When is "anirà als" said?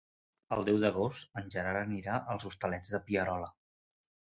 1.85-2.51